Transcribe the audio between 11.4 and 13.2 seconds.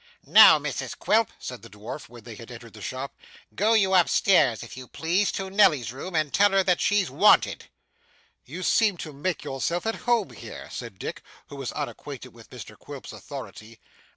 who was unacquainted with Mr Quilp's